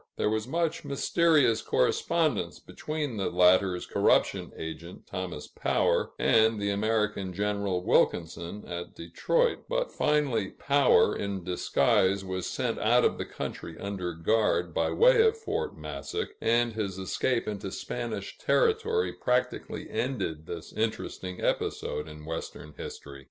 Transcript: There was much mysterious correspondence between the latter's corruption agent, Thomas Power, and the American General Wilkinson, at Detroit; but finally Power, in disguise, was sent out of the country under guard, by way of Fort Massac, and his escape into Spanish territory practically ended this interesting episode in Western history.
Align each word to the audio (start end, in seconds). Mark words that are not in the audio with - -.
There 0.17 0.31
was 0.31 0.47
much 0.47 0.83
mysterious 0.83 1.61
correspondence 1.61 2.57
between 2.57 3.17
the 3.17 3.29
latter's 3.29 3.85
corruption 3.85 4.51
agent, 4.57 5.05
Thomas 5.05 5.45
Power, 5.47 6.13
and 6.17 6.59
the 6.59 6.71
American 6.71 7.33
General 7.33 7.83
Wilkinson, 7.83 8.65
at 8.65 8.95
Detroit; 8.95 9.65
but 9.69 9.91
finally 9.91 10.49
Power, 10.49 11.15
in 11.15 11.43
disguise, 11.43 12.25
was 12.25 12.47
sent 12.47 12.79
out 12.79 13.05
of 13.05 13.19
the 13.19 13.25
country 13.27 13.77
under 13.77 14.15
guard, 14.15 14.73
by 14.73 14.89
way 14.89 15.21
of 15.21 15.37
Fort 15.37 15.77
Massac, 15.77 16.29
and 16.41 16.73
his 16.73 16.97
escape 16.97 17.47
into 17.47 17.69
Spanish 17.69 18.39
territory 18.39 19.13
practically 19.13 19.87
ended 19.87 20.47
this 20.47 20.73
interesting 20.73 21.41
episode 21.41 22.07
in 22.07 22.25
Western 22.25 22.73
history. 22.75 23.19